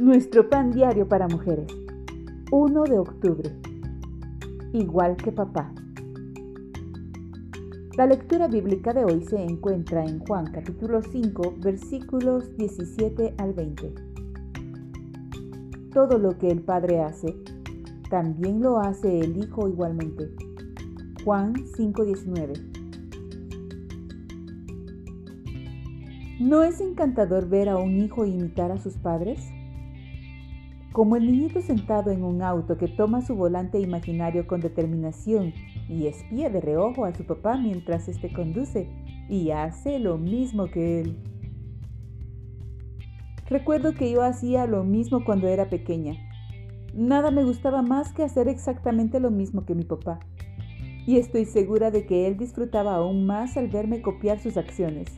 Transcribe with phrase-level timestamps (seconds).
[0.00, 1.66] Nuestro pan diario para mujeres.
[2.50, 3.50] 1 de octubre.
[4.72, 5.74] Igual que papá.
[7.98, 13.94] La lectura bíblica de hoy se encuentra en Juan capítulo 5 versículos 17 al 20.
[15.92, 17.36] Todo lo que el Padre hace,
[18.08, 20.30] también lo hace el Hijo igualmente.
[21.26, 22.54] Juan 5:19.
[26.40, 29.40] ¿No es encantador ver a un hijo imitar a sus padres?
[30.92, 35.54] Como el niñito sentado en un auto que toma su volante imaginario con determinación
[35.88, 38.88] y espía de reojo a su papá mientras éste conduce
[39.28, 41.16] y hace lo mismo que él.
[43.48, 46.14] Recuerdo que yo hacía lo mismo cuando era pequeña.
[46.92, 50.18] Nada me gustaba más que hacer exactamente lo mismo que mi papá.
[51.06, 55.08] Y estoy segura de que él disfrutaba aún más al verme copiar sus acciones.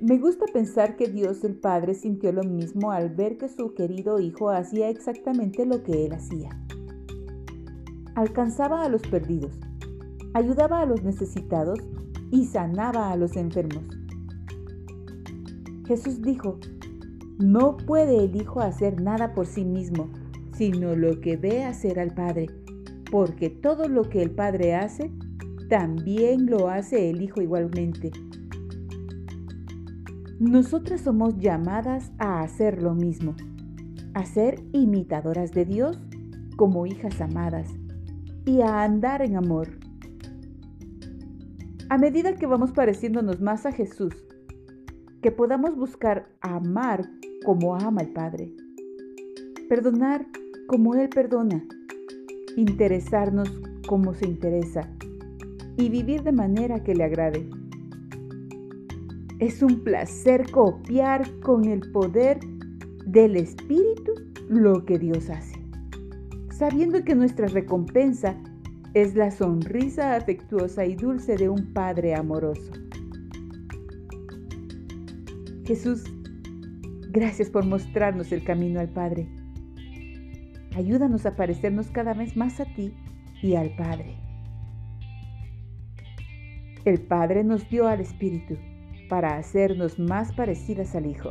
[0.00, 4.20] Me gusta pensar que Dios el Padre sintió lo mismo al ver que su querido
[4.20, 6.50] hijo hacía exactamente lo que él hacía.
[8.14, 9.58] Alcanzaba a los perdidos,
[10.34, 11.78] ayudaba a los necesitados
[12.30, 13.84] y sanaba a los enfermos.
[15.86, 16.58] Jesús dijo,
[17.38, 20.10] no puede el Hijo hacer nada por sí mismo,
[20.56, 22.48] sino lo que ve hacer al Padre,
[23.10, 25.10] porque todo lo que el Padre hace,
[25.70, 28.10] también lo hace el Hijo igualmente.
[30.38, 33.34] Nosotras somos llamadas a hacer lo mismo,
[34.12, 35.98] a ser imitadoras de Dios
[36.56, 37.70] como hijas amadas
[38.44, 39.78] y a andar en amor.
[41.88, 44.12] A medida que vamos pareciéndonos más a Jesús,
[45.22, 47.08] que podamos buscar amar
[47.42, 48.54] como ama el Padre,
[49.70, 50.26] perdonar
[50.66, 51.64] como Él perdona,
[52.58, 53.48] interesarnos
[53.88, 54.82] como se interesa
[55.78, 57.48] y vivir de manera que le agrade.
[59.38, 62.40] Es un placer copiar con el poder
[63.04, 64.12] del Espíritu
[64.48, 65.60] lo que Dios hace,
[66.50, 68.34] sabiendo que nuestra recompensa
[68.94, 72.72] es la sonrisa afectuosa y dulce de un Padre amoroso.
[75.66, 76.04] Jesús,
[77.10, 79.28] gracias por mostrarnos el camino al Padre.
[80.74, 82.94] Ayúdanos a parecernos cada vez más a ti
[83.42, 84.16] y al Padre.
[86.86, 88.56] El Padre nos dio al Espíritu
[89.08, 91.30] para hacernos más parecidas al Hijo.